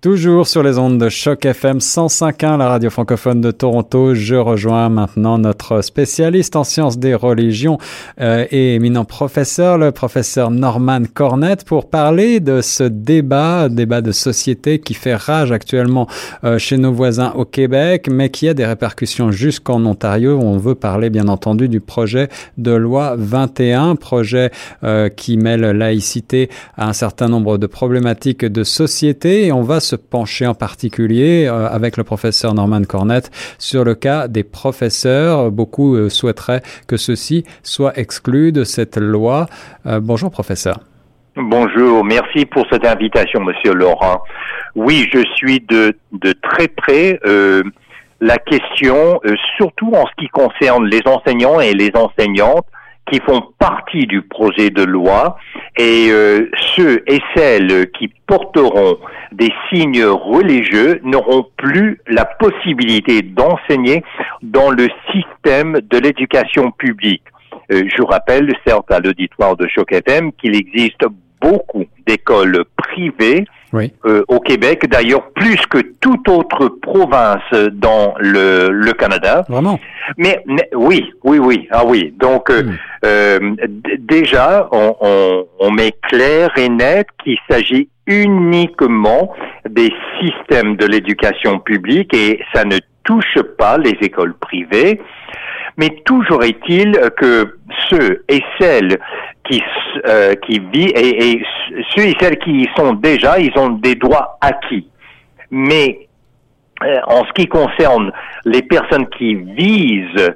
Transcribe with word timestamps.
Toujours 0.00 0.46
sur 0.46 0.62
les 0.62 0.78
ondes 0.78 0.96
de 0.96 1.10
choc 1.10 1.44
FM 1.44 1.76
105.1, 1.76 2.56
la 2.56 2.70
radio 2.70 2.88
francophone 2.88 3.42
de 3.42 3.50
Toronto. 3.50 4.14
Je 4.14 4.34
rejoins 4.34 4.88
maintenant 4.88 5.36
notre 5.36 5.82
spécialiste 5.82 6.56
en 6.56 6.64
sciences 6.64 6.98
des 6.98 7.14
religions 7.14 7.76
euh, 8.18 8.46
et 8.50 8.76
éminent 8.76 9.04
professeur, 9.04 9.76
le 9.76 9.92
professeur 9.92 10.50
Norman 10.50 11.02
Cornette, 11.12 11.66
pour 11.66 11.90
parler 11.90 12.40
de 12.40 12.62
ce 12.62 12.84
débat, 12.84 13.68
débat 13.68 14.00
de 14.00 14.10
société 14.10 14.78
qui 14.78 14.94
fait 14.94 15.14
rage 15.14 15.52
actuellement 15.52 16.08
euh, 16.44 16.56
chez 16.56 16.78
nos 16.78 16.92
voisins 16.92 17.34
au 17.36 17.44
Québec, 17.44 18.08
mais 18.10 18.30
qui 18.30 18.48
a 18.48 18.54
des 18.54 18.64
répercussions 18.64 19.30
jusqu'en 19.30 19.84
Ontario. 19.84 20.40
On 20.42 20.56
veut 20.56 20.76
parler 20.76 21.10
bien 21.10 21.28
entendu 21.28 21.68
du 21.68 21.80
projet 21.80 22.30
de 22.56 22.72
loi 22.72 23.16
21, 23.18 23.96
projet 23.96 24.50
euh, 24.82 25.10
qui 25.10 25.36
mêle 25.36 25.60
laïcité 25.60 26.48
à 26.78 26.88
un 26.88 26.94
certain 26.94 27.28
nombre 27.28 27.58
de 27.58 27.66
problématiques 27.66 28.46
de 28.46 28.64
société 28.64 29.44
et 29.44 29.52
on 29.52 29.60
va 29.60 29.80
pencher 29.96 30.46
en 30.46 30.54
particulier 30.54 31.46
euh, 31.46 31.68
avec 31.68 31.96
le 31.96 32.04
professeur 32.04 32.54
Norman 32.54 32.82
Cornette 32.82 33.30
sur 33.58 33.84
le 33.84 33.94
cas 33.94 34.28
des 34.28 34.44
professeurs. 34.44 35.50
Beaucoup 35.50 35.94
euh, 35.94 36.08
souhaiteraient 36.08 36.62
que 36.86 36.96
ceux-ci 36.96 37.44
soient 37.62 37.98
exclus 37.98 38.52
de 38.52 38.64
cette 38.64 38.96
loi. 38.96 39.46
Euh, 39.86 40.00
bonjour 40.00 40.30
professeur. 40.30 40.80
Bonjour, 41.36 42.04
merci 42.04 42.44
pour 42.44 42.66
cette 42.70 42.84
invitation, 42.84 43.40
Monsieur 43.40 43.72
Laurent. 43.72 44.22
Oui, 44.74 45.08
je 45.12 45.20
suis 45.36 45.60
de, 45.60 45.96
de 46.12 46.34
très 46.42 46.68
près 46.68 47.18
la 48.20 48.36
question, 48.36 49.20
surtout 49.56 49.92
en 49.94 50.06
ce 50.06 50.12
qui 50.18 50.28
concerne 50.28 50.86
les 50.86 51.00
enseignants 51.06 51.60
et 51.60 51.72
les 51.72 51.90
enseignantes, 51.94 52.66
qui 53.10 53.20
font 53.20 53.42
partie 53.58 54.06
du 54.06 54.22
projet 54.22 54.70
de 54.70 54.84
loi 54.84 55.36
et 55.76 56.08
euh, 56.10 56.48
ceux 56.76 57.02
et 57.06 57.20
celles 57.34 57.90
qui 57.92 58.08
porteront 58.26 58.98
des 59.32 59.52
signes 59.68 60.04
religieux 60.04 61.00
n'auront 61.02 61.46
plus 61.56 62.00
la 62.06 62.24
possibilité 62.24 63.22
d'enseigner 63.22 64.02
dans 64.42 64.70
le 64.70 64.88
système 65.12 65.80
de 65.90 65.98
l'éducation 65.98 66.70
publique. 66.70 67.24
Euh, 67.72 67.82
je 67.96 68.02
rappelle, 68.02 68.52
certes 68.66 68.90
à 68.90 69.00
l'auditoire 69.00 69.56
de 69.56 69.66
Choc 69.68 69.92
FM, 69.92 70.32
qu'il 70.32 70.56
existe 70.56 71.04
beaucoup 71.40 71.86
d'écoles 72.06 72.64
privées 72.76 73.44
oui. 73.72 73.92
euh, 74.04 74.22
au 74.28 74.40
Québec, 74.40 74.86
d'ailleurs 74.88 75.30
plus 75.32 75.60
que 75.66 75.78
toute 76.00 76.28
autre 76.28 76.68
province 76.82 77.42
dans 77.72 78.14
le, 78.18 78.68
le 78.70 78.92
Canada. 78.92 79.44
Vraiment? 79.48 79.78
Mais, 80.16 80.42
mais, 80.46 80.68
oui, 80.74 81.10
oui, 81.24 81.38
oui, 81.38 81.68
ah 81.70 81.84
oui. 81.86 82.12
Donc 82.18 82.50
euh, 82.50 82.62
Mm. 82.62 82.76
euh, 83.04 83.38
déjà, 83.98 84.68
on, 84.72 84.94
on, 85.00 85.46
on 85.58 85.70
met 85.70 85.92
clair 86.08 86.50
et 86.56 86.68
net 86.68 87.06
qu'il 87.22 87.38
s'agit 87.48 87.88
uniquement 88.06 89.32
des 89.68 89.92
systèmes 90.20 90.76
de 90.76 90.86
l'éducation 90.86 91.58
publique 91.60 92.12
et 92.14 92.40
ça 92.52 92.64
ne 92.64 92.76
touche 93.04 93.38
pas 93.58 93.78
les 93.78 93.96
écoles 94.00 94.34
privées. 94.34 95.00
Mais 95.76 95.90
toujours 96.04 96.42
est-il 96.44 96.92
que 97.16 97.56
ceux 97.88 98.24
et 98.28 98.42
celles 98.58 98.98
qui, 99.44 99.62
euh, 100.06 100.34
qui 100.46 100.58
vivent 100.58 100.92
et, 100.94 101.42
ceux 101.94 102.02
et 102.02 102.16
celles 102.20 102.38
qui 102.38 102.62
y 102.62 102.68
sont 102.76 102.94
déjà, 102.94 103.38
ils 103.38 103.56
ont 103.58 103.70
des 103.70 103.94
droits 103.94 104.38
acquis. 104.40 104.88
Mais 105.50 106.08
euh, 106.82 107.00
en 107.06 107.24
ce 107.24 107.32
qui 107.32 107.46
concerne 107.46 108.12
les 108.44 108.62
personnes 108.62 109.08
qui 109.10 109.34
visent 109.34 110.34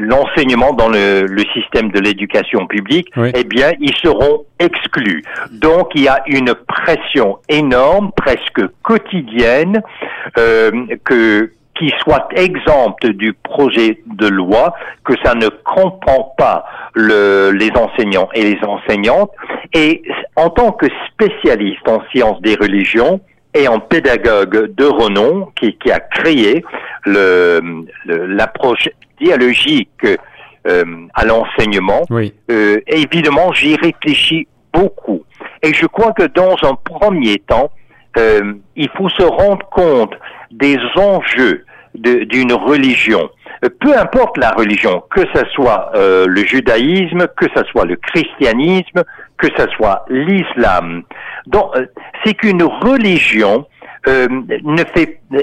l'enseignement 0.00 0.72
dans 0.72 0.88
le, 0.88 1.26
le 1.26 1.44
système 1.52 1.90
de 1.90 2.00
l'éducation 2.00 2.66
publique, 2.66 3.08
Oui. 3.16 3.30
eh 3.34 3.44
bien, 3.44 3.72
ils 3.80 3.94
seront 3.96 4.44
exclus. 4.58 5.22
Donc, 5.50 5.90
il 5.94 6.02
y 6.02 6.08
a 6.08 6.22
une 6.26 6.54
pression 6.54 7.38
énorme, 7.48 8.10
presque 8.16 8.62
quotidienne, 8.82 9.82
euh, 10.38 10.70
que 11.04 11.52
qui 11.78 11.90
soit 12.02 12.28
exempte 12.36 13.06
du 13.06 13.32
projet 13.32 14.02
de 14.06 14.28
loi, 14.28 14.74
que 15.04 15.14
ça 15.24 15.34
ne 15.34 15.48
comprend 15.48 16.34
pas 16.36 16.64
le, 16.94 17.50
les 17.50 17.70
enseignants 17.70 18.28
et 18.34 18.42
les 18.42 18.58
enseignantes. 18.62 19.30
Et 19.72 20.02
en 20.36 20.50
tant 20.50 20.70
que 20.72 20.86
spécialiste 21.08 21.88
en 21.88 22.02
sciences 22.12 22.40
des 22.42 22.54
religions, 22.56 23.20
et 23.54 23.68
en 23.68 23.80
pédagogue 23.80 24.74
de 24.74 24.84
renom 24.84 25.48
qui, 25.56 25.76
qui 25.78 25.90
a 25.90 26.00
créé 26.00 26.64
le- 27.04 27.60
le- 28.06 28.26
l'approche 28.26 28.88
dialogique 29.20 30.06
euh, 30.66 30.84
à 31.14 31.24
l'enseignement. 31.24 32.02
Oui. 32.10 32.32
Euh, 32.50 32.80
évidemment, 32.86 33.52
j'y 33.52 33.76
réfléchis 33.76 34.46
beaucoup. 34.72 35.24
Et 35.62 35.72
je 35.74 35.86
crois 35.86 36.12
que 36.12 36.24
dans 36.24 36.56
un 36.62 36.74
premier 36.74 37.38
temps, 37.38 37.70
euh, 38.16 38.54
il 38.76 38.88
faut 38.96 39.08
se 39.08 39.22
rendre 39.22 39.66
compte 39.70 40.14
des 40.50 40.76
enjeux 40.96 41.64
de- 41.94 42.24
d'une 42.24 42.52
religion. 42.52 43.28
Euh, 43.64 43.68
Peu 43.80 43.96
importe 43.98 44.38
la 44.38 44.50
religion, 44.50 45.02
que 45.10 45.22
ce 45.34 45.44
soit 45.54 45.90
euh, 45.94 46.26
le 46.26 46.44
judaïsme, 46.44 47.26
que 47.36 47.46
ce 47.54 47.62
soit 47.64 47.84
le 47.84 47.96
christianisme, 47.96 49.02
que 49.42 49.48
ce 49.58 49.68
soit 49.72 50.04
l'islam. 50.08 51.02
Donc, 51.46 51.76
euh, 51.76 51.86
c'est 52.24 52.34
qu'une 52.34 52.62
religion 52.62 53.66
euh, 54.06 54.28
ne 54.28 54.84
fait 54.94 55.20
euh, 55.34 55.42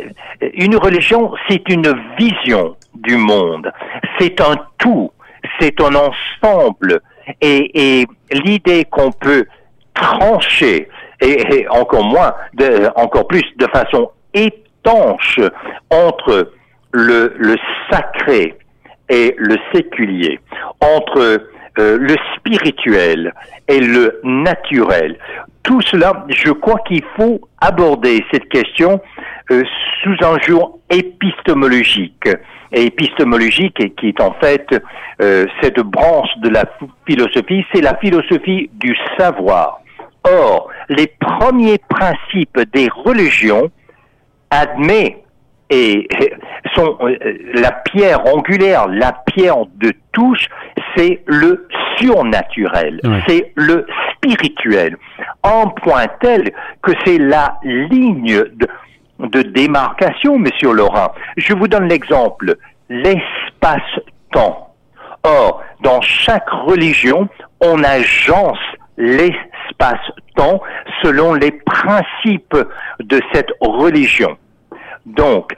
une 0.53 0.77
religion, 0.77 1.33
c'est 1.49 1.67
une 1.69 1.93
vision 2.17 2.75
du 2.95 3.17
monde. 3.17 3.71
C'est 4.17 4.39
un 4.41 4.55
tout, 4.77 5.11
c'est 5.59 5.79
un 5.81 5.93
ensemble. 5.95 7.01
Et, 7.41 8.07
l'idée 8.31 8.85
qu'on 8.85 9.11
peut 9.11 9.45
trancher, 9.93 10.87
et, 11.21 11.67
encore 11.69 12.03
moins, 12.03 12.33
encore 12.95 13.27
plus 13.27 13.43
de 13.57 13.67
façon 13.67 14.09
étanche 14.33 15.39
entre 15.91 16.51
le 16.91 17.55
sacré 17.91 18.57
et 19.09 19.35
le 19.37 19.57
séculier, 19.73 20.39
entre 20.81 21.41
euh, 21.79 21.97
le 21.97 22.15
spirituel 22.35 23.33
et 23.69 23.79
le 23.79 24.19
naturel. 24.23 25.17
Tout 25.63 25.81
cela, 25.81 26.25
je 26.27 26.51
crois 26.51 26.79
qu'il 26.85 27.03
faut 27.15 27.39
aborder 27.61 28.25
cette 28.33 28.49
question 28.49 28.99
euh, 29.49 29.63
sous 30.03 30.15
un 30.25 30.37
jour 30.39 30.79
épistémologique. 30.89 32.27
Et 32.73 32.87
épistémologique, 32.87 33.95
qui 33.95 34.09
est 34.09 34.19
en 34.19 34.33
fait 34.41 34.67
euh, 35.21 35.45
cette 35.61 35.79
branche 35.79 36.29
de 36.43 36.49
la 36.49 36.65
philosophie, 37.07 37.65
c'est 37.73 37.81
la 37.81 37.95
philosophie 37.95 38.69
du 38.73 38.93
savoir. 39.17 39.79
Or, 40.25 40.69
les 40.89 41.07
premiers 41.07 41.79
principes 41.87 42.59
des 42.73 42.89
religions 42.89 43.71
admet 44.51 45.23
et 45.69 46.07
sont 46.75 46.97
la 47.53 47.71
pierre 47.71 48.25
angulaire, 48.33 48.87
la 48.87 49.13
pierre 49.13 49.65
de 49.75 49.93
touche, 50.11 50.47
c'est 50.95 51.21
le 51.25 51.67
surnaturel, 51.99 52.99
c'est 53.27 53.51
le 53.55 53.85
spirituel, 54.13 54.97
en 55.43 55.67
point 55.69 56.07
tel 56.21 56.51
que 56.81 56.91
c'est 57.05 57.17
la 57.17 57.59
ligne 57.63 58.43
de, 58.55 58.67
de 59.19 59.41
démarcation, 59.41 60.37
Monsieur 60.37 60.73
Laurent. 60.73 61.11
Je 61.37 61.53
vous 61.53 61.67
donne 61.67 61.87
l'exemple, 61.87 62.55
l'espace-temps. 62.89 64.73
Or, 65.23 65.63
dans 65.81 66.01
chaque 66.01 66.49
religion, 66.49 67.27
on 67.61 67.83
agence 67.83 68.57
l'espace-temps 68.97 70.61
selon 71.01 71.33
les 71.33 71.51
principes 71.51 72.57
de 72.99 73.21
cette 73.33 73.51
religion. 73.61 74.37
Donc, 75.05 75.53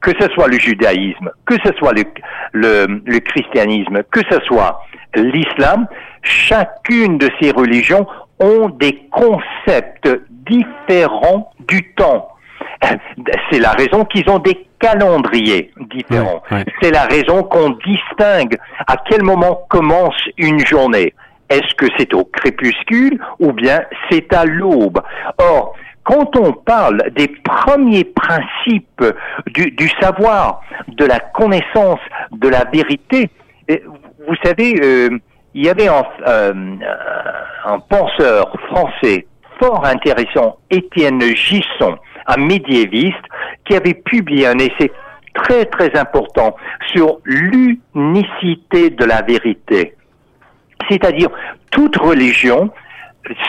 que 0.00 0.12
ce 0.18 0.28
soit 0.30 0.48
le 0.48 0.58
judaïsme, 0.58 1.30
que 1.46 1.54
ce 1.64 1.72
soit 1.74 1.92
le, 1.92 2.04
le, 2.52 3.02
le 3.04 3.18
christianisme, 3.20 4.02
que 4.10 4.20
ce 4.30 4.40
soit 4.46 4.82
l'islam, 5.14 5.86
chacune 6.22 7.18
de 7.18 7.28
ces 7.40 7.50
religions 7.50 8.06
ont 8.38 8.68
des 8.70 9.02
concepts 9.10 10.08
différents 10.30 11.52
du 11.68 11.92
temps. 11.94 12.28
C'est 13.50 13.58
la 13.58 13.72
raison 13.72 14.04
qu'ils 14.04 14.28
ont 14.30 14.38
des 14.38 14.66
calendriers 14.78 15.70
différents. 15.90 16.42
C'est 16.80 16.90
la 16.90 17.04
raison 17.04 17.42
qu'on 17.42 17.70
distingue 17.70 18.56
à 18.86 18.96
quel 19.08 19.22
moment 19.22 19.66
commence 19.68 20.16
une 20.38 20.64
journée. 20.64 21.12
Est-ce 21.50 21.74
que 21.74 21.86
c'est 21.98 22.14
au 22.14 22.24
crépuscule 22.24 23.20
ou 23.40 23.52
bien 23.52 23.80
c'est 24.08 24.32
à 24.32 24.44
l'aube? 24.46 25.02
Or, 25.38 25.74
quand 26.04 26.36
on 26.36 26.52
parle 26.52 27.10
des 27.14 27.28
premiers 27.28 28.04
principes 28.04 29.04
du, 29.46 29.70
du 29.72 29.88
savoir, 30.00 30.62
de 30.88 31.04
la 31.04 31.20
connaissance, 31.20 32.00
de 32.32 32.48
la 32.48 32.64
vérité, 32.64 33.30
eh, 33.68 33.82
vous 34.26 34.34
savez, 34.42 34.74
euh, 34.82 35.10
il 35.54 35.66
y 35.66 35.68
avait 35.68 35.88
un, 35.88 36.04
euh, 36.26 36.52
un 37.64 37.78
penseur 37.80 38.52
français 38.68 39.26
fort 39.58 39.84
intéressant, 39.84 40.56
Étienne 40.70 41.20
Gisson, 41.20 41.96
un 42.26 42.36
médiéviste, 42.36 43.16
qui 43.64 43.76
avait 43.76 43.94
publié 43.94 44.46
un 44.46 44.58
essai 44.58 44.90
très 45.34 45.66
très 45.66 45.96
important 45.98 46.56
sur 46.92 47.18
l'unicité 47.24 48.90
de 48.90 49.04
la 49.04 49.22
vérité. 49.22 49.94
C'est-à-dire, 50.88 51.28
toute 51.70 51.96
religion 51.96 52.70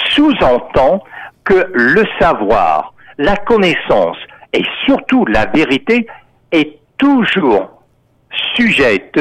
sous-entend 0.09 1.04
que 1.44 1.70
le 1.74 2.04
savoir, 2.20 2.94
la 3.18 3.36
connaissance 3.36 4.18
et 4.54 4.64
surtout 4.86 5.26
la 5.26 5.46
vérité 5.46 6.08
est 6.52 6.78
toujours 6.98 7.84
sujette 8.56 9.20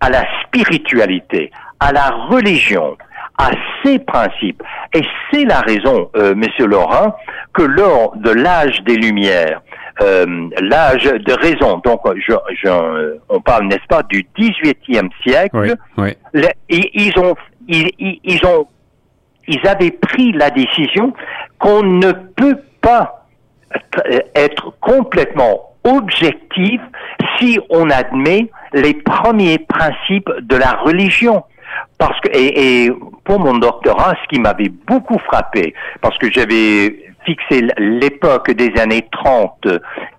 à 0.00 0.10
la 0.10 0.24
spiritualité, 0.42 1.50
à 1.80 1.92
la 1.92 2.10
religion, 2.28 2.96
à 3.38 3.50
ses 3.82 3.98
principes. 3.98 4.62
Et 4.94 5.02
c'est 5.30 5.44
la 5.44 5.60
raison, 5.60 6.10
euh, 6.16 6.34
Monsieur 6.34 6.66
Laurent, 6.66 7.14
que 7.52 7.62
lors 7.62 8.16
de 8.16 8.30
l'âge 8.30 8.80
des 8.84 8.96
Lumières, 8.96 9.60
euh, 10.02 10.48
l'âge 10.60 11.04
de 11.04 11.32
raison, 11.32 11.78
donc 11.84 12.00
je, 12.16 12.34
je, 12.62 13.18
on 13.28 13.40
parle, 13.40 13.66
n'est-ce 13.66 13.86
pas, 13.88 14.02
du 14.04 14.26
18e 14.38 15.08
siècle, 15.22 15.76
ils, 16.68 17.18
ont, 17.18 17.34
ils, 17.66 17.90
ils, 17.98 18.46
ont, 18.46 18.66
ils 19.48 19.66
avaient 19.66 19.90
pris 19.90 20.32
la 20.32 20.50
décision 20.50 21.12
qu'on 21.58 21.82
ne 21.82 22.12
peut 22.12 22.58
pas 22.80 23.26
être 24.34 24.74
complètement 24.80 25.72
objectif 25.84 26.80
si 27.38 27.58
on 27.70 27.90
admet 27.90 28.50
les 28.72 28.94
premiers 28.94 29.58
principes 29.58 30.30
de 30.40 30.56
la 30.56 30.72
religion. 30.72 31.44
Parce 31.98 32.18
que, 32.20 32.28
et, 32.32 32.84
et 32.84 32.92
pour 33.24 33.40
mon 33.40 33.58
doctorat, 33.58 34.14
ce 34.22 34.28
qui 34.28 34.40
m'avait 34.40 34.70
beaucoup 34.86 35.18
frappé, 35.18 35.74
parce 36.00 36.16
que 36.18 36.30
j'avais 36.30 37.06
fixé 37.24 37.66
l'époque 37.78 38.50
des 38.52 38.72
années 38.80 39.06
30, 39.10 39.66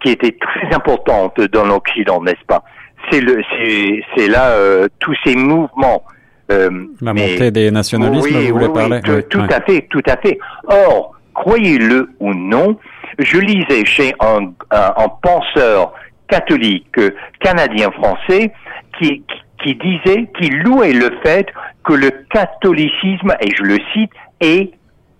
qui 0.02 0.12
était 0.12 0.38
très 0.40 0.76
importante 0.76 1.40
dans 1.40 1.66
l'Occident, 1.66 2.22
n'est-ce 2.22 2.46
pas? 2.46 2.64
C'est 3.12 4.28
là 4.28 4.50
euh, 4.50 4.88
tous 5.00 5.16
ces 5.26 5.36
mouvements. 5.36 6.04
Euh, 6.50 6.70
la 7.02 7.14
montée 7.14 7.52
des 7.52 7.72
nationalismes, 7.72 8.36
vous 8.36 8.54
voulez 8.54 8.70
parler? 8.70 9.02
oui, 9.08 9.24
tout, 9.30 9.42
à 9.50 9.62
fait, 9.62 9.88
tout 9.90 10.04
à 10.08 10.16
fait. 10.18 10.38
Or, 10.68 11.14
croyez-le 11.34 12.10
ou 12.20 12.34
non, 12.34 12.78
je 13.20 13.38
lisais 13.38 13.86
chez 13.86 14.14
un, 14.20 14.54
un, 14.72 14.94
un 14.98 15.10
penseur 15.22 15.94
catholique 16.30 17.00
canadien-français 17.40 18.54
qui, 18.98 19.24
qui 19.64 19.76
disait, 19.76 20.30
qui 20.40 20.50
louait 20.50 20.94
le 20.94 21.12
fait 21.24 21.48
que 21.84 21.94
le 21.94 22.12
catholicisme, 22.32 23.34
et 23.42 23.50
je 23.56 23.64
le 23.64 23.78
cite, 23.94 24.12
est 24.40 24.72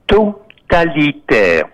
totalitaire. 0.08 1.66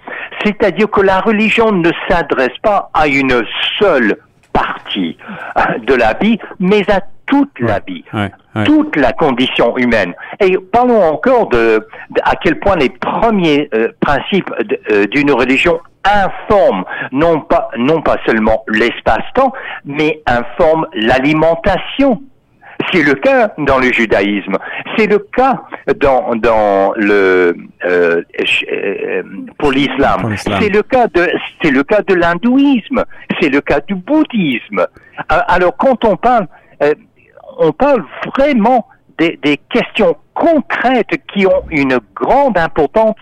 C'est-à-dire 0.44 0.90
que 0.90 1.02
la 1.02 1.20
religion 1.20 1.72
ne 1.72 1.92
s'adresse 2.08 2.58
pas 2.62 2.90
à 2.94 3.08
une 3.08 3.44
seule 3.80 4.18
partie 4.52 5.18
de 5.88 5.94
la 5.96 6.14
vie, 6.14 6.38
mais 6.60 6.90
à 6.92 7.02
toute 7.26 7.60
la 7.60 7.80
vie, 7.80 8.04
toute 8.66 8.96
la 8.96 9.14
condition 9.14 9.78
humaine. 9.78 10.14
Et 10.40 10.58
parlons 10.72 11.02
encore 11.02 11.50
de, 11.50 11.88
à 12.24 12.36
quel 12.36 12.60
point 12.60 12.76
les 12.76 12.90
premiers 12.90 13.70
euh, 13.74 13.90
principes 14.00 14.50
euh, 14.92 15.06
d'une 15.08 15.32
religion 15.32 15.80
informent 16.04 16.84
non 17.12 17.40
pas 17.40 17.70
non 17.78 18.02
pas 18.02 18.18
seulement 18.26 18.64
l'espace-temps, 18.68 19.54
mais 19.86 20.22
informent 20.28 20.86
l'alimentation 20.94 22.22
c'est 22.92 23.04
le 23.04 23.14
cas 23.16 23.52
dans 23.58 23.80
le 23.80 23.92
judaïsme. 23.92 24.58
C'est 24.98 25.08
le 25.08 25.20
cas 25.20 25.64
dans, 26.00 26.36
dans 26.36 26.94
le 26.96 27.56
euh, 27.86 28.22
euh 28.72 29.24
pour 29.58 29.72
l'islam. 29.72 30.36
C'est 30.38 30.70
le 30.70 30.84
cas 30.84 31.08
de 31.08 31.30
c'est 31.62 31.72
le 31.72 31.84
cas 31.84 32.02
de 32.02 32.14
l'hindouisme. 32.14 33.04
C'est 33.40 33.50
le 33.50 33.62
cas 33.62 33.80
du 33.82 33.96
bouddhisme. 33.96 34.86
Alors 35.30 35.76
quand 35.78 36.06
on 36.06 36.16
parle, 36.18 36.48
euh, 36.82 36.94
on 37.58 37.72
parle 37.72 38.06
vraiment 38.36 38.88
des, 39.18 39.60
questions 39.70 40.16
concrètes 40.34 41.22
qui 41.32 41.46
ont 41.46 41.64
une 41.70 42.00
grande 42.16 42.58
importance 42.58 43.16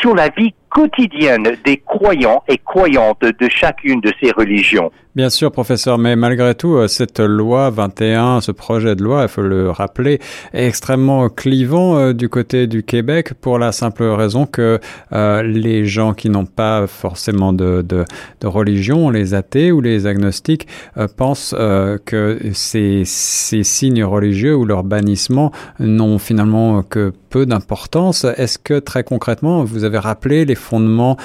sur 0.00 0.14
la 0.14 0.28
vie 0.28 0.54
quotidienne 0.70 1.56
des 1.64 1.78
croyants 1.78 2.42
et 2.48 2.58
croyantes 2.58 3.20
de 3.22 3.48
chacune 3.48 4.00
de 4.00 4.12
ces 4.20 4.30
religions. 4.32 4.90
Bien 5.18 5.30
sûr, 5.30 5.50
professeur, 5.50 5.98
mais 5.98 6.14
malgré 6.14 6.54
tout, 6.54 6.76
euh, 6.76 6.86
cette 6.86 7.18
loi 7.18 7.70
21, 7.70 8.40
ce 8.40 8.52
projet 8.52 8.94
de 8.94 9.02
loi, 9.02 9.22
il 9.22 9.28
faut 9.28 9.42
le 9.42 9.68
rappeler, 9.68 10.20
est 10.52 10.68
extrêmement 10.68 11.28
clivant 11.28 11.98
euh, 11.98 12.12
du 12.12 12.28
côté 12.28 12.68
du 12.68 12.84
Québec 12.84 13.32
pour 13.34 13.58
la 13.58 13.72
simple 13.72 14.04
raison 14.04 14.46
que 14.46 14.78
euh, 15.12 15.42
les 15.42 15.86
gens 15.86 16.14
qui 16.14 16.30
n'ont 16.30 16.46
pas 16.46 16.86
forcément 16.86 17.52
de, 17.52 18.04
religion, 18.44 19.10
les 19.10 19.34
athées 19.34 19.72
ou 19.72 19.80
les 19.80 20.06
agnostiques, 20.06 20.68
pensent 21.16 21.52
que 21.52 22.38
ces, 22.52 23.02
ces 23.04 23.64
signes 23.64 24.04
religieux 24.04 24.54
ou 24.54 24.64
leur 24.64 24.84
bannissement 24.84 25.50
n'ont 25.80 26.18
finalement 26.18 26.82
que 26.82 27.12
peu 27.28 27.46
d'importance. 27.46 28.24
Est-ce 28.24 28.58
que 28.58 28.78
très 28.78 29.04
concrètement, 29.04 29.64
vous 29.64 29.84
avez 29.84 29.98
rappelé 29.98 30.44
les 30.44 30.54
fondements 30.58 31.16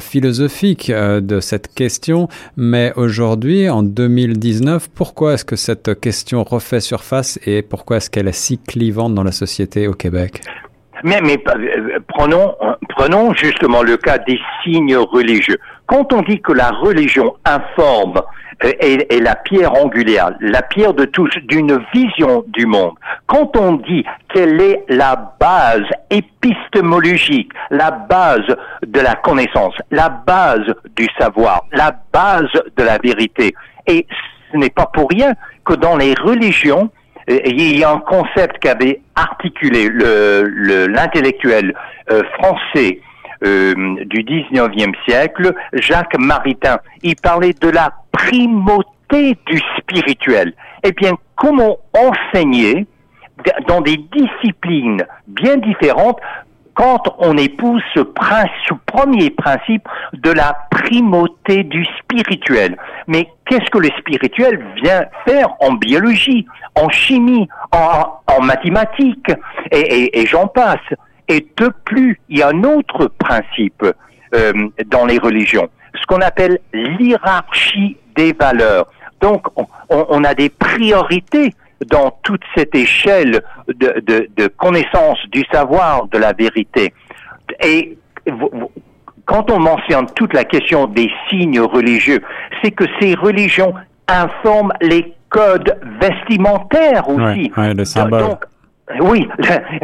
philosophiques 0.00 0.90
de 0.90 1.40
cette 1.40 1.74
question, 1.74 2.28
mais 2.56 2.92
aujourd'hui, 2.96 3.68
en 3.68 3.82
2019, 3.82 4.88
pourquoi 4.94 5.34
est-ce 5.34 5.44
que 5.44 5.56
cette 5.56 5.98
question 6.00 6.44
refait 6.44 6.80
surface 6.80 7.38
et 7.46 7.62
pourquoi 7.62 7.96
est-ce 7.96 8.10
qu'elle 8.10 8.28
est 8.28 8.32
si 8.32 8.58
clivante 8.58 9.14
dans 9.14 9.24
la 9.24 9.32
société 9.32 9.88
au 9.88 9.94
Québec? 9.94 10.42
Mais, 11.02 11.20
euh, 11.48 11.98
prenons, 12.08 12.54
prenons 12.88 13.34
justement 13.34 13.82
le 13.82 13.96
cas 13.96 14.18
des 14.18 14.38
signes 14.62 14.96
religieux. 14.96 15.58
Quand 15.86 16.12
on 16.12 16.22
dit 16.22 16.40
que 16.40 16.52
la 16.52 16.70
religion 16.70 17.34
informe 17.44 18.22
est, 18.60 19.20
la 19.20 19.34
pierre 19.34 19.74
angulaire, 19.74 20.30
la 20.40 20.62
pierre 20.62 20.94
de 20.94 21.04
touche 21.04 21.36
d'une 21.44 21.84
vision 21.92 22.44
du 22.48 22.66
monde. 22.66 22.94
Quand 23.26 23.56
on 23.56 23.74
dit 23.74 24.04
quelle 24.32 24.60
est 24.60 24.84
la 24.88 25.34
base 25.40 25.84
épistémologique, 26.10 27.50
la 27.70 27.90
base 27.90 28.46
de 28.86 29.00
la 29.00 29.16
connaissance, 29.16 29.74
la 29.90 30.08
base 30.08 30.72
du 30.96 31.08
savoir, 31.18 31.64
la 31.72 31.94
base 32.12 32.50
de 32.76 32.82
la 32.82 32.98
vérité, 32.98 33.54
et 33.86 34.06
ce 34.52 34.56
n'est 34.56 34.70
pas 34.70 34.86
pour 34.86 35.08
rien 35.10 35.34
que 35.64 35.74
dans 35.74 35.96
les 35.96 36.14
religions, 36.14 36.84
euh, 36.84 37.01
il 37.44 37.78
y 37.78 37.84
a 37.84 37.90
un 37.90 38.00
concept 38.00 38.58
qu'avait 38.58 39.00
articulé 39.14 39.88
l'intellectuel 40.88 41.74
euh, 42.10 42.22
français 42.34 43.00
euh, 43.44 43.74
du 44.04 44.22
19e 44.24 44.92
siècle, 45.06 45.54
Jacques 45.72 46.18
Maritain. 46.18 46.78
Il 47.02 47.16
parlait 47.16 47.54
de 47.54 47.68
la 47.68 47.92
primauté 48.12 49.36
du 49.46 49.60
spirituel. 49.78 50.52
Eh 50.84 50.92
bien, 50.92 51.12
comment 51.36 51.78
enseigner 51.92 52.86
dans 53.66 53.80
des 53.80 53.96
disciplines 53.96 55.04
bien 55.26 55.56
différentes 55.56 56.20
quand 56.74 57.14
on 57.18 57.36
épouse 57.36 57.82
ce, 57.94 58.00
ce, 58.00 58.74
premier 58.86 59.30
principe 59.30 59.86
de 60.14 60.30
la 60.30 60.56
primauté 60.70 61.64
du 61.64 61.86
spirituel. 61.98 62.76
Mais 63.06 63.28
qu'est-ce 63.46 63.70
que 63.70 63.78
le 63.78 63.90
spirituel 63.98 64.64
vient 64.82 65.04
faire 65.26 65.48
en 65.60 65.72
biologie, 65.72 66.46
en 66.74 66.88
chimie, 66.88 67.48
en, 67.72 68.42
mathématiques, 68.42 69.32
et, 69.70 70.26
j'en 70.26 70.46
passe. 70.46 70.80
Et 71.28 71.46
de 71.56 71.72
plus, 71.84 72.18
il 72.28 72.38
y 72.38 72.42
a 72.42 72.48
un 72.48 72.64
autre 72.64 73.10
principe 73.18 73.84
euh, 74.34 74.52
dans 74.86 75.06
les 75.06 75.18
religions, 75.18 75.68
ce 75.94 76.06
qu'on 76.06 76.20
appelle 76.20 76.58
l'hierarchie 76.72 77.96
des 78.16 78.32
valeurs. 78.32 78.86
Donc, 79.20 79.46
on, 79.56 79.66
on, 79.88 80.24
a 80.24 80.34
des 80.34 80.48
priorités 80.48 81.54
dans 81.90 82.10
toute 82.22 82.42
cette 82.56 82.74
échelle 82.74 83.42
de, 83.68 84.00
de, 84.00 84.28
de 84.36 84.46
connaissance 84.48 85.18
du 85.30 85.44
savoir, 85.52 86.06
de 86.08 86.18
la 86.18 86.32
vérité. 86.32 86.92
Et 87.62 87.96
quand 89.24 89.50
on 89.50 89.58
mentionne 89.58 90.06
toute 90.14 90.34
la 90.34 90.44
question 90.44 90.86
des 90.86 91.10
signes 91.28 91.60
religieux, 91.60 92.20
c'est 92.62 92.70
que 92.70 92.84
ces 93.00 93.14
religions 93.14 93.74
informent 94.08 94.72
les 94.80 95.14
codes 95.28 95.78
vestimentaires 96.00 97.08
aussi. 97.08 97.50
Ouais, 97.56 97.74
le 97.74 97.84
symbole. 97.84 98.20
Donc, 98.20 98.44
oui, 99.00 99.28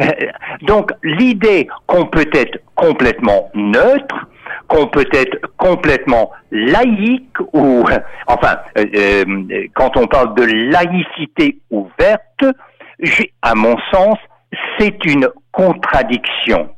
donc 0.61 0.91
l'idée 1.03 1.67
qu'on 1.87 2.05
peut 2.05 2.29
être 2.33 2.59
complètement 2.75 3.49
neutre, 3.55 4.27
qu'on 4.69 4.87
peut 4.87 5.07
être 5.11 5.37
complètement 5.57 6.31
laïque 6.51 7.37
ou 7.53 7.83
enfin 8.27 8.57
euh, 8.77 8.85
euh, 8.95 9.67
quand 9.75 9.97
on 9.97 10.07
parle 10.07 10.35
de 10.35 10.43
laïcité 10.71 11.59
ouverte, 11.69 12.45
à 13.41 13.55
mon 13.55 13.75
sens, 13.91 14.17
c'est 14.77 15.05
une 15.05 15.27
contradiction. 15.51 16.69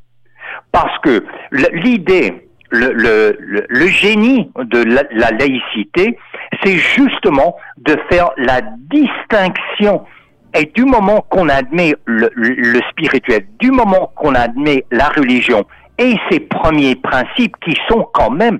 Parce 0.72 0.98
que 1.00 1.24
l'idée 1.52 2.48
le, 2.72 3.88
génie 3.88 4.50
de 4.56 4.84
la, 4.84 5.04
la 5.12 5.32
laïcité, 5.32 6.18
c'est 6.64 6.78
justement 6.78 7.58
de 7.78 7.98
faire 8.10 8.32
la 8.38 8.62
distinction. 8.90 10.06
Et 10.54 10.66
du 10.66 10.84
moment 10.84 11.26
qu'on 11.30 11.48
admet 11.50 11.96
le, 12.06 12.80
spirituel, 12.90 13.46
du 13.60 13.72
moment 13.72 14.12
qu'on 14.16 14.36
admet 14.36 14.86
la 14.92 15.08
religion 15.10 15.66
et 16.02 16.18
ses 16.32 16.40
premiers 16.40 16.96
principes 16.96 17.56
qui 17.64 17.78
sont 17.88 18.08
quand 18.14 18.32
même 18.32 18.58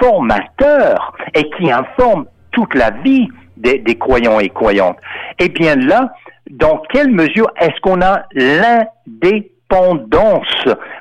formateurs 0.00 1.14
et 1.34 1.48
qui 1.50 1.70
informent 1.70 2.26
toute 2.50 2.74
la 2.74 2.90
vie 2.90 3.28
des, 3.56 3.96
croyants 3.96 4.40
et 4.40 4.48
croyantes, 4.48 4.98
eh 5.38 5.48
bien 5.50 5.76
là, 5.76 6.12
dans 6.50 6.82
quelle 6.92 7.12
mesure 7.12 7.46
est-ce 7.60 7.78
qu'on 7.82 8.00
a 8.00 8.24
l'indépendance 8.32 9.44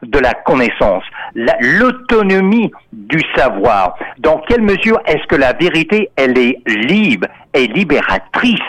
de 0.03 0.19
la 0.19 0.33
connaissance, 0.33 1.03
l'autonomie 1.33 2.69
du 2.93 3.21
savoir? 3.35 3.95
Dans 4.19 4.37
quelle 4.47 4.61
mesure 4.61 4.99
est-ce 5.07 5.25
que 5.27 5.37
la 5.37 5.53
vérité, 5.53 6.11
elle 6.17 6.37
est 6.37 6.59
libre 6.67 7.25
et 7.55 7.65
libératrice 7.65 8.59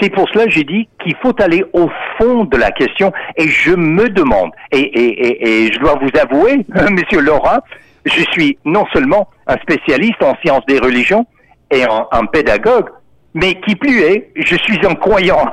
c'est 0.00 0.10
pour 0.10 0.28
cela 0.30 0.44
que 0.44 0.50
j'ai 0.50 0.64
dit 0.64 0.88
qu'il 1.02 1.14
faut 1.16 1.34
aller 1.40 1.64
au 1.72 1.88
fond 2.18 2.44
de 2.44 2.56
la 2.56 2.70
question 2.70 3.12
et 3.36 3.48
je 3.48 3.72
me 3.72 4.08
demande, 4.08 4.50
et, 4.72 4.80
et, 4.80 5.64
et, 5.64 5.72
je 5.72 5.78
dois 5.78 5.98
vous 6.00 6.10
avouer, 6.20 6.64
Monsieur 6.90 7.20
Laurent, 7.20 7.58
je 8.04 8.22
suis 8.32 8.58
non 8.64 8.86
seulement 8.92 9.28
un 9.46 9.56
spécialiste 9.58 10.22
en 10.22 10.36
sciences 10.42 10.64
des 10.66 10.78
religions 10.78 11.26
et 11.70 11.84
un 11.84 12.26
pédagogue, 12.26 12.88
mais 13.34 13.54
qui 13.60 13.76
plus 13.76 14.00
est, 14.00 14.30
je 14.36 14.56
suis 14.56 14.84
un 14.86 14.94
croyant. 14.94 15.52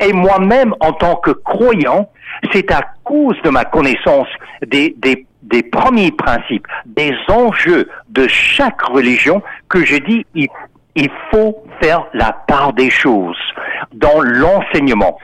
Et 0.00 0.12
moi-même, 0.12 0.74
en 0.80 0.92
tant 0.92 1.16
que 1.16 1.30
croyant, 1.30 2.08
c'est 2.52 2.70
à 2.70 2.82
cause 3.04 3.36
de 3.42 3.50
ma 3.50 3.64
connaissance 3.64 4.28
des, 4.66 4.94
des, 4.98 5.26
des, 5.42 5.62
premiers 5.62 6.12
principes, 6.12 6.66
des 6.84 7.12
enjeux 7.28 7.88
de 8.10 8.26
chaque 8.28 8.82
religion 8.82 9.42
que 9.68 9.84
je 9.84 9.96
dis 9.96 10.26
il, 10.34 10.48
il 10.96 11.10
faut 11.30 11.62
faire 11.80 12.06
la 12.14 12.32
part 12.32 12.72
des 12.72 12.90
choses 12.90 13.36
dans 13.92 14.20
l'enseignement. 14.22 15.18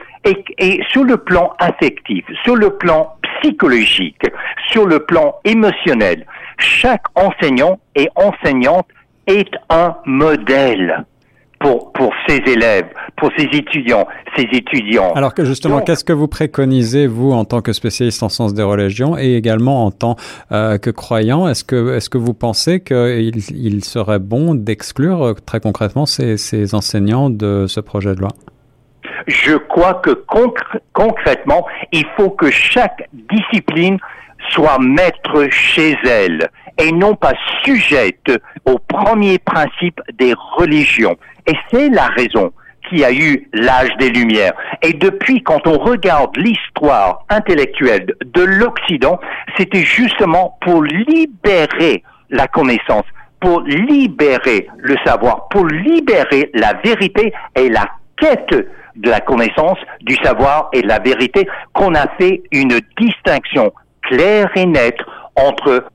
Et, 0.57 0.81
sur 0.89 1.03
le 1.03 1.17
plan 1.17 1.53
affectif, 1.59 2.23
sur 2.43 2.55
le 2.55 2.77
plan 2.77 3.15
psychologique, 3.41 4.23
sur 4.69 4.85
le 4.85 4.99
plan 4.99 5.35
émotionnel, 5.43 6.25
chaque 6.57 7.03
enseignant 7.15 7.77
et 7.95 8.07
enseignante 8.15 8.87
est 9.27 9.51
un 9.69 9.97
modèle 10.05 11.03
pour, 11.63 11.93
pour 11.93 12.13
ses 12.27 12.41
élèves, 12.45 12.87
pour 13.15 13.31
ses 13.37 13.45
étudiants, 13.45 14.05
ses 14.35 14.43
étudiants. 14.51 15.13
Alors 15.13 15.33
que 15.33 15.45
justement, 15.45 15.79
qu'est-ce 15.79 16.03
que 16.03 16.11
vous 16.11 16.27
préconisez, 16.27 17.07
vous, 17.07 17.31
en 17.31 17.45
tant 17.45 17.61
que 17.61 17.71
spécialiste 17.71 18.21
en 18.21 18.27
sciences 18.27 18.53
des 18.53 18.63
religions 18.63 19.17
et 19.17 19.35
également 19.35 19.85
en 19.85 19.91
tant 19.91 20.17
euh, 20.51 20.77
que 20.77 20.89
croyant 20.89 21.47
Est-ce 21.47 21.63
que, 21.63 21.95
est-ce 21.95 22.09
que 22.09 22.17
vous 22.17 22.33
pensez 22.33 22.81
qu'il 22.81 23.37
il 23.51 23.83
serait 23.85 24.19
bon 24.19 24.55
d'exclure 24.55 25.23
euh, 25.23 25.33
très 25.33 25.61
concrètement 25.61 26.05
ces, 26.05 26.35
ces 26.35 26.75
enseignants 26.75 27.29
de 27.29 27.65
ce 27.67 27.79
projet 27.79 28.13
de 28.13 28.19
loi? 28.19 28.31
Je 29.27 29.55
crois 29.55 29.95
que 29.95 30.11
concrètement, 30.91 31.65
il 31.93 32.05
faut 32.17 32.31
que 32.31 32.51
chaque 32.51 33.07
discipline 33.13 33.97
soit 34.49 34.79
maître 34.79 35.47
chez 35.49 35.97
elle 36.05 36.49
et 36.77 36.91
non 36.91 37.15
pas 37.15 37.33
sujette 37.63 38.31
aux 38.65 38.79
premiers 38.79 39.39
principes 39.39 40.01
des 40.17 40.33
religions. 40.57 41.15
Et 41.47 41.53
c'est 41.71 41.89
la 41.89 42.07
raison 42.07 42.51
qui 42.89 43.03
a 43.03 43.11
eu 43.11 43.47
l'âge 43.53 43.91
des 43.99 44.09
Lumières. 44.09 44.53
Et 44.81 44.93
depuis, 44.93 45.41
quand 45.41 45.65
on 45.67 45.77
regarde 45.77 46.35
l'histoire 46.37 47.25
intellectuelle 47.29 48.13
de 48.25 48.43
l'Occident, 48.43 49.19
c'était 49.57 49.83
justement 49.83 50.57
pour 50.61 50.83
libérer 50.83 52.03
la 52.29 52.47
connaissance, 52.47 53.05
pour 53.39 53.61
libérer 53.61 54.67
le 54.77 54.95
savoir, 55.05 55.47
pour 55.49 55.65
libérer 55.67 56.49
la 56.53 56.73
vérité 56.83 57.33
et 57.55 57.69
la 57.69 57.85
quête 58.17 58.53
de 58.95 59.09
la 59.09 59.21
connaissance, 59.21 59.77
du 60.01 60.15
savoir 60.17 60.69
et 60.73 60.81
de 60.81 60.87
la 60.87 60.99
vérité, 60.99 61.47
qu'on 61.73 61.95
a 61.95 62.07
fait 62.19 62.43
une 62.51 62.79
distinction 62.97 63.71
claire 64.03 64.49
et 64.55 64.65
nette 64.65 64.99
entre 65.35 65.85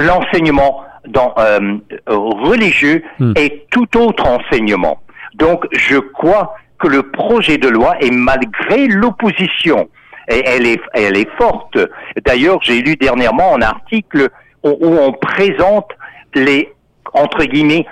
l'enseignement 0.00 0.84
dans, 1.06 1.34
euh, 1.38 1.76
religieux 2.06 3.02
hmm. 3.18 3.32
et 3.36 3.66
tout 3.70 3.96
autre 3.98 4.26
enseignement. 4.26 5.00
Donc, 5.34 5.66
je 5.72 5.98
crois 5.98 6.54
que 6.78 6.88
le 6.88 7.10
projet 7.10 7.58
de 7.58 7.68
loi, 7.68 7.96
est 8.00 8.10
malgré 8.10 8.86
l'opposition, 8.86 9.88
et 10.28 10.42
elle 10.46 10.66
est, 10.66 10.80
elle 10.92 11.16
est 11.16 11.30
forte. 11.36 11.78
D'ailleurs, 12.24 12.58
j'ai 12.62 12.80
lu 12.80 12.96
dernièrement 12.96 13.54
un 13.56 13.62
article 13.62 14.30
où, 14.62 14.70
où 14.80 14.96
on 14.98 15.12
présente 15.12 15.90
les, 16.34 16.72
entre 17.12 17.44
guillemets, 17.44 17.86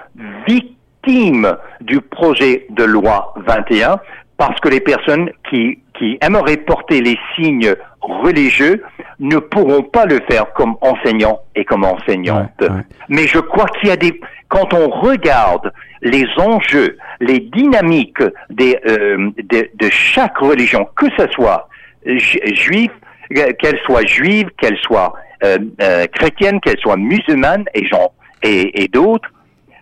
victimes 0.46 1.56
du 1.80 2.00
projet 2.00 2.66
de 2.70 2.84
loi 2.84 3.34
21, 3.46 4.00
parce 4.36 4.58
que 4.60 4.68
les 4.68 4.80
personnes 4.80 5.30
qui, 5.48 5.78
qui 5.98 6.18
aimeraient 6.20 6.56
porter 6.56 7.00
les 7.00 7.18
signes 7.36 7.74
religieux 8.02 8.82
ne 9.20 9.36
pourront 9.36 9.82
pas 9.82 10.06
le 10.06 10.20
faire 10.28 10.52
comme 10.54 10.76
enseignants 10.80 11.40
et 11.54 11.64
comme 11.64 11.84
enseignantes. 11.84 12.62
Mais 13.08 13.26
je 13.26 13.38
crois 13.38 13.66
qu'il 13.66 13.88
y 13.88 13.92
a 13.92 13.96
des, 13.96 14.20
quand 14.48 14.74
on 14.74 14.88
regarde 14.88 15.72
les 16.02 16.26
enjeux, 16.36 16.98
les 17.20 17.40
dynamiques 17.40 18.22
des, 18.50 18.78
euh, 18.86 19.30
de, 19.38 19.70
de, 19.74 19.90
chaque 19.90 20.38
religion, 20.38 20.86
que 20.96 21.06
ce 21.16 21.26
soit 21.32 21.68
juif, 22.04 22.90
qu'elle 23.30 23.78
soit 23.86 24.06
juive, 24.06 24.48
qu'elle 24.58 24.76
soit 24.78 25.14
euh, 25.44 25.58
euh, 25.80 26.06
chrétienne, 26.12 26.60
qu'elle 26.60 26.78
soit 26.78 26.96
musulmane 26.96 27.64
et, 27.74 27.86
genre, 27.86 28.12
et, 28.42 28.82
et 28.82 28.88
d'autres, 28.88 29.30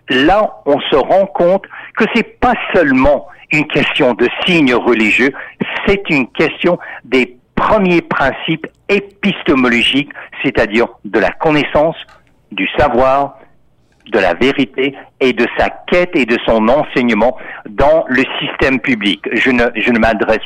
là 0.09 0.61
on 0.65 0.79
se 0.79 0.95
rend 0.95 1.25
compte 1.25 1.65
que 1.97 2.05
c'est 2.15 2.39
pas 2.39 2.53
seulement 2.73 3.27
une 3.51 3.67
question 3.67 4.13
de 4.13 4.27
signes 4.45 4.75
religieux, 4.75 5.31
c'est 5.85 6.09
une 6.09 6.27
question 6.27 6.79
des 7.03 7.37
premier 7.61 8.01
principe 8.01 8.67
épistémologique, 8.89 10.11
c'est-à-dire 10.43 10.87
de 11.05 11.19
la 11.19 11.31
connaissance, 11.31 11.95
du 12.51 12.67
savoir, 12.77 13.37
de 14.11 14.19
la 14.19 14.33
vérité 14.33 14.95
et 15.19 15.31
de 15.31 15.45
sa 15.57 15.69
quête 15.69 16.15
et 16.15 16.25
de 16.25 16.37
son 16.45 16.67
enseignement 16.67 17.37
dans 17.69 18.03
le 18.07 18.23
système 18.39 18.79
public. 18.79 19.21
Je 19.31 19.51
ne, 19.51 19.65
je 19.75 19.91
ne 19.91 19.99
m'adresse 19.99 20.39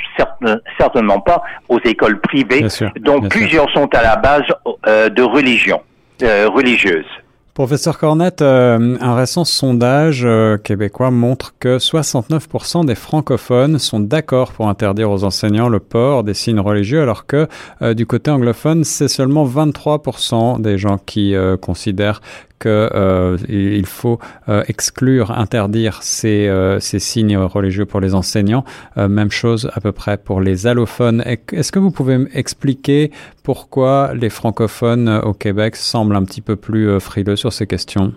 certainement 0.77 1.19
pas 1.19 1.41
aux 1.69 1.79
écoles 1.79 2.19
privées, 2.19 2.65
dont 3.00 3.22
plusieurs 3.22 3.69
sont 3.72 3.89
à 3.95 4.03
la 4.03 4.17
base 4.17 4.43
euh, 4.88 5.10
de 5.10 5.24
religion, 5.24 5.81
euh, 6.22 6.48
religieuse. 6.50 7.07
Professeur 7.56 7.98
Cornette, 7.98 8.42
euh, 8.42 8.98
un 9.00 9.16
récent 9.16 9.46
sondage 9.46 10.24
euh, 10.26 10.58
québécois 10.58 11.10
montre 11.10 11.54
que 11.58 11.78
69% 11.78 12.86
des 12.86 12.96
francophones 12.96 13.80
sont 13.80 14.02
d'accord 14.02 14.52
pour 14.52 14.68
interdire 14.68 15.10
aux 15.10 15.24
enseignants 15.24 15.70
le 15.70 15.80
port 15.80 16.26
des 16.26 16.34
signes 16.34 16.60
religieux, 16.60 17.02
alors 17.02 17.26
que 17.26 17.48
euh, 17.82 17.94
du 17.94 18.06
côté 18.06 18.30
anglophone, 18.30 18.84
c'est 18.84 19.08
seulement 19.08 19.48
23% 19.48 20.60
des 20.60 20.78
gens 20.78 20.98
qui 20.98 21.34
considèrent 21.62 22.20
qu'il 22.60 22.72
euh, 22.72 23.84
faut 23.86 24.20
euh, 24.48 24.64
exclure, 24.68 25.32
interdire 25.32 26.02
ces, 26.02 26.48
euh, 26.48 26.80
ces, 26.80 27.00
signes 27.00 27.38
religieux 27.38 27.86
pour 27.86 28.00
les 28.00 28.16
enseignants. 28.16 28.64
même 28.96 29.32
chose 29.32 29.70
à 29.74 29.82
peu 29.82 29.92
près 29.92 30.18
pour 30.18 30.42
les 30.42 30.68
allophones. 30.68 31.22
Est-ce 31.26 31.72
que 31.72 31.80
vous 31.80 31.92
pouvez 31.92 32.18
expliquer 32.34 33.12
pourquoi 33.44 34.12
les 34.14 34.30
francophones 34.30 35.10
au 35.10 35.34
Québec 35.34 35.76
semblent 35.76 36.16
un 36.16 36.24
petit 36.24 36.42
peu 36.42 36.56
plus 36.56 37.00
frileux 37.00 37.36
sur 37.36 37.52
ces 37.52 37.68
questions? 37.68 38.14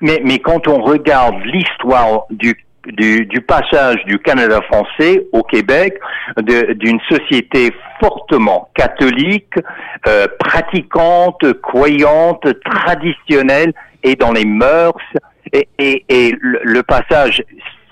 Mais, 0.00 0.20
mais 0.24 0.38
quand 0.38 0.66
on 0.66 0.82
regarde 0.82 1.36
l'histoire 1.44 2.26
du 2.30 2.56
du, 2.92 3.40
passage 3.40 4.04
du 4.06 4.18
Canada 4.18 4.60
français 4.62 5.26
au 5.32 5.42
Québec, 5.42 5.98
d'une 6.38 7.00
société 7.08 7.72
fortement 8.00 8.68
catholique, 8.74 9.54
euh, 10.06 10.26
pratiquante, 10.38 11.52
croyante, 11.62 12.46
traditionnelle 12.64 13.72
et 14.02 14.16
dans 14.16 14.32
les 14.32 14.44
mœurs. 14.44 14.94
Et, 15.52 15.68
et, 16.08 16.34
le, 16.40 16.82
passage, 16.82 17.42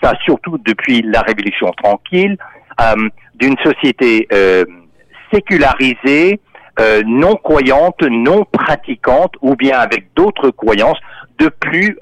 ça 0.03 0.15
surtout 0.25 0.59
depuis 0.59 1.03
la 1.03 1.23
Révolution 1.23 1.71
tranquille, 1.83 2.37
euh, 2.81 3.09
d'une 3.35 3.57
société 3.65 4.29
euh, 4.33 4.65
sécularisée, 5.33 6.41
non 7.07 7.35
croyante, 7.35 8.01
non 8.03 8.45
pratiquante, 8.45 9.35
ou 9.43 9.57
bien 9.57 9.81
avec 9.81 10.15
d'autres 10.15 10.51
croyances, 10.51 10.99
de 11.41 11.49
plus 11.49 11.99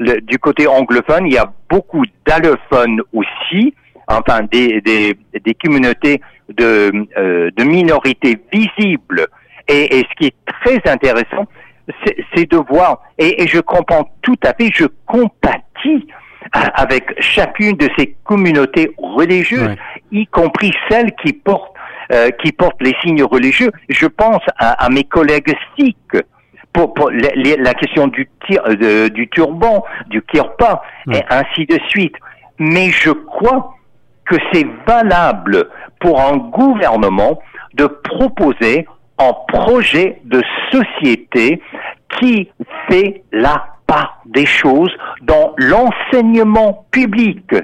euh, 0.00 0.20
du 0.22 0.38
côté 0.38 0.66
anglophone, 0.66 1.26
il 1.26 1.34
y 1.34 1.38
a 1.38 1.52
beaucoup 1.70 2.04
d'allophones 2.26 3.00
aussi, 3.12 3.74
enfin 4.08 4.42
des, 4.50 4.80
des, 4.80 5.16
des 5.44 5.54
communautés 5.54 6.20
de, 6.48 6.92
euh, 7.16 7.50
de 7.56 7.64
minorités 7.64 8.38
visibles. 8.52 9.26
Et, 9.68 9.98
et, 9.98 10.06
ce 10.08 10.14
qui 10.16 10.26
est 10.26 10.36
très 10.46 10.80
intéressant, 10.90 11.46
c'est 12.34 12.50
de 12.50 12.56
voir, 12.56 13.00
et, 13.18 13.42
et, 13.42 13.48
je 13.48 13.60
comprends 13.60 14.08
tout 14.22 14.38
à 14.44 14.52
fait, 14.54 14.70
je 14.72 14.86
compatis 15.06 16.06
avec 16.52 17.20
chacune 17.20 17.76
de 17.76 17.88
ces 17.98 18.16
communautés 18.24 18.92
religieuses, 18.98 19.74
y 20.12 20.26
compris 20.26 20.72
celles 20.88 21.12
qui 21.16 21.32
portent 21.32 21.72
euh, 22.12 22.30
qui 22.30 22.52
portent 22.52 22.80
les 22.80 22.94
signes 23.02 23.24
religieux. 23.24 23.72
Je 23.88 24.06
pense 24.06 24.42
à, 24.58 24.84
à 24.84 24.88
mes 24.90 25.02
collègues 25.02 25.56
sikhs 25.76 26.22
pour, 26.76 27.10
la, 27.10 27.74
question 27.74 28.08
du, 28.08 28.28
euh, 28.50 29.08
du 29.08 29.28
turban, 29.28 29.84
du 30.08 30.22
kirpa, 30.22 30.82
et 31.12 31.22
ainsi 31.30 31.66
de 31.66 31.78
suite. 31.88 32.14
Mais 32.58 32.90
je 32.90 33.10
crois 33.10 33.74
que 34.26 34.36
c'est 34.52 34.66
valable 34.86 35.68
pour 36.00 36.20
un 36.20 36.36
gouvernement 36.36 37.38
de 37.74 37.86
proposer 37.86 38.86
un 39.18 39.32
projet 39.48 40.20
de 40.24 40.42
société 40.70 41.62
qui 42.18 42.48
fait 42.88 43.22
la 43.32 43.66
part 43.86 44.20
des 44.26 44.46
choses 44.46 44.94
dans 45.22 45.54
l'enseignement 45.56 46.86
public. 46.90 47.54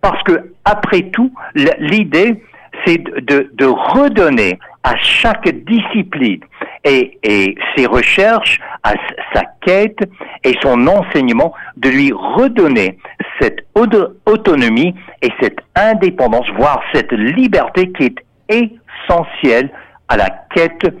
Parce 0.00 0.22
que, 0.24 0.52
après 0.64 1.02
tout, 1.10 1.32
l'idée, 1.54 2.42
c'est 2.84 2.98
de, 2.98 3.50
de 3.54 3.66
redonner 3.66 4.58
à 4.82 4.96
chaque 4.96 5.48
discipline 5.64 6.40
et, 6.84 7.54
ses 7.76 7.86
recherches, 7.86 8.60
à 8.82 8.94
sa 9.32 9.42
quête 9.62 9.98
et 10.44 10.54
son 10.62 10.86
enseignement, 10.86 11.54
de 11.76 11.88
lui 11.88 12.12
redonner 12.12 12.98
cette 13.40 13.66
autonomie 13.74 14.94
et 15.22 15.30
cette 15.40 15.58
indépendance, 15.74 16.46
voire 16.56 16.82
cette 16.92 17.12
liberté 17.12 17.90
qui 17.92 18.04
est 18.04 18.64
essentielle 19.08 19.70
à 20.08 20.16
la 20.16 20.28
quête 20.54 20.94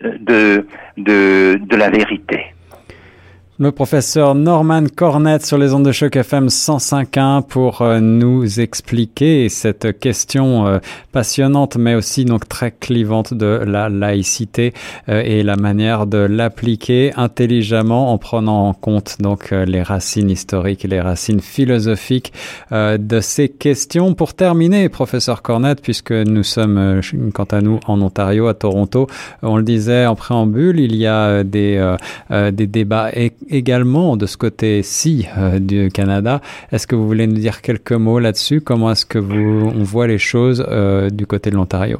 de, 0.00 0.66
de, 0.96 1.58
de 1.60 1.76
la 1.76 1.90
vérité. 1.90 2.53
Le 3.60 3.70
professeur 3.70 4.34
Norman 4.34 4.82
Cornette 4.96 5.46
sur 5.46 5.58
les 5.58 5.74
ondes 5.74 5.84
de 5.84 5.92
choc 5.92 6.16
FM 6.16 6.48
105.1 6.48 7.44
pour 7.46 7.82
euh, 7.82 8.00
nous 8.00 8.58
expliquer 8.58 9.48
cette 9.48 10.00
question 10.00 10.66
euh, 10.66 10.78
passionnante 11.12 11.76
mais 11.76 11.94
aussi 11.94 12.24
donc 12.24 12.48
très 12.48 12.72
clivante 12.72 13.32
de 13.32 13.62
la 13.64 13.88
laïcité 13.88 14.72
euh, 15.08 15.22
et 15.24 15.44
la 15.44 15.54
manière 15.54 16.06
de 16.06 16.18
l'appliquer 16.18 17.12
intelligemment 17.14 18.12
en 18.12 18.18
prenant 18.18 18.66
en 18.66 18.74
compte 18.74 19.18
donc 19.20 19.52
les 19.52 19.84
racines 19.84 20.30
historiques 20.30 20.84
et 20.84 20.88
les 20.88 21.00
racines 21.00 21.40
philosophiques 21.40 22.32
de 22.72 23.20
ces 23.20 23.48
questions. 23.48 24.14
Pour 24.14 24.34
terminer, 24.34 24.88
professeur 24.88 25.42
Cornette, 25.42 25.80
puisque 25.80 26.12
nous 26.12 26.42
sommes 26.42 27.00
quant 27.32 27.44
à 27.44 27.60
nous 27.60 27.78
en 27.86 28.00
Ontario, 28.02 28.48
à 28.48 28.54
Toronto, 28.54 29.06
on 29.42 29.56
le 29.56 29.62
disait 29.62 30.06
en 30.06 30.16
préambule, 30.16 30.80
il 30.80 30.96
y 30.96 31.06
a 31.06 31.44
des, 31.44 31.96
des 32.30 32.66
débats 32.66 33.10
également 33.50 34.16
de 34.16 34.26
ce 34.26 34.36
côté-ci 34.36 35.26
euh, 35.38 35.58
du 35.58 35.90
Canada. 35.90 36.40
Est-ce 36.72 36.86
que 36.86 36.94
vous 36.94 37.06
voulez 37.06 37.26
nous 37.26 37.34
dire 37.34 37.62
quelques 37.62 37.92
mots 37.92 38.18
là-dessus? 38.18 38.60
Comment 38.60 38.90
est-ce 38.92 39.06
que 39.06 39.18
vous 39.18 39.72
on 39.74 39.82
voit 39.82 40.06
les 40.06 40.18
choses 40.18 40.64
euh, 40.68 41.10
du 41.10 41.26
côté 41.26 41.50
de 41.50 41.56
l'Ontario? 41.56 41.98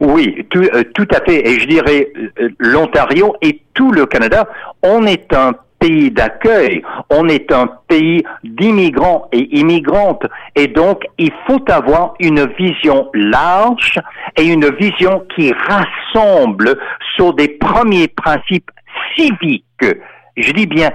Oui, 0.00 0.46
tout, 0.50 0.62
euh, 0.62 0.82
tout, 0.94 1.08
à 1.12 1.20
fait. 1.24 1.46
Et 1.48 1.60
je 1.60 1.66
dirais 1.66 2.12
l'Ontario 2.58 3.34
et 3.42 3.60
tout 3.74 3.92
le 3.92 4.06
Canada, 4.06 4.48
on 4.82 5.06
est 5.06 5.32
un 5.34 5.54
pays 5.80 6.10
d'accueil, 6.10 6.82
on 7.08 7.28
est 7.28 7.50
un 7.50 7.66
pays 7.88 8.22
d'immigrants 8.44 9.28
et 9.32 9.58
immigrantes. 9.58 10.26
Et 10.54 10.68
donc, 10.68 11.02
il 11.18 11.32
faut 11.46 11.64
avoir 11.68 12.14
une 12.20 12.46
vision 12.58 13.08
large 13.14 13.98
et 14.36 14.44
une 14.44 14.70
vision 14.76 15.24
qui 15.34 15.52
rassemble 15.52 16.78
sur 17.16 17.34
des 17.34 17.48
premiers 17.48 18.08
principes 18.08 18.70
civiques 19.16 19.64
je 20.42 20.52
dis 20.52 20.66
bien 20.66 20.90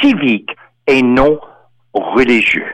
civique 0.00 0.50
et 0.86 1.02
non 1.02 1.38
religieux. 1.92 2.66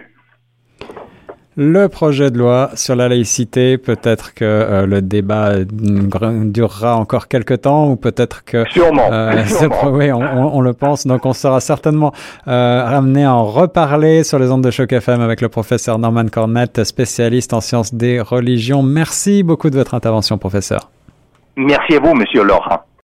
Le 1.58 1.86
projet 1.88 2.30
de 2.30 2.36
loi 2.38 2.68
sur 2.74 2.94
la 2.96 3.08
laïcité, 3.08 3.78
peut-être 3.78 4.34
que 4.34 4.44
euh, 4.44 4.84
le 4.84 5.00
débat 5.00 5.52
durera 5.64 6.96
encore 6.96 7.28
quelques 7.28 7.62
temps 7.62 7.88
ou 7.88 7.96
peut-être 7.96 8.44
que... 8.44 8.68
Sûrement. 8.68 9.10
Euh, 9.10 9.42
oui, 9.90 10.12
on, 10.12 10.60
le 10.60 10.74
pense. 10.74 11.06
Donc 11.06 11.24
on 11.24 11.32
sera 11.32 11.60
certainement 11.60 12.12
euh, 12.46 12.84
ramené 12.84 13.24
à 13.24 13.32
en 13.32 13.46
reparler 13.46 14.22
sur 14.22 14.38
les 14.38 14.50
ondes 14.50 14.64
de 14.64 14.70
choc 14.70 14.92
FM 14.92 15.22
avec 15.22 15.40
le 15.40 15.48
professeur 15.48 15.98
Norman 15.98 16.26
Cornette, 16.30 16.84
spécialiste 16.84 17.54
en 17.54 17.62
sciences 17.62 17.94
des 17.94 18.20
religions. 18.20 18.82
Merci 18.82 19.42
beaucoup 19.42 19.70
de 19.70 19.76
votre 19.76 19.94
intervention, 19.94 20.36
professeur. 20.36 20.90
Merci 21.56 21.96
à 21.96 22.00
vous, 22.00 22.12
monsieur 22.12 22.44
Laurent. 22.44 22.82